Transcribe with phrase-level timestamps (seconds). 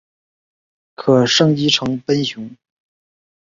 [0.95, 2.57] 可升级成奔熊。